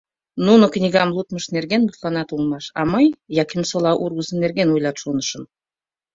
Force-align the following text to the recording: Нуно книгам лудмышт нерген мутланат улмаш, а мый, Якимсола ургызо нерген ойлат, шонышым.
Нуно 0.45 0.65
книгам 0.75 1.09
лудмышт 1.15 1.49
нерген 1.55 1.81
мутланат 1.83 2.29
улмаш, 2.35 2.65
а 2.79 2.81
мый, 2.93 3.05
Якимсола 3.43 3.91
ургызо 4.03 4.33
нерген 4.43 4.69
ойлат, 4.73 4.97
шонышым. 5.01 5.43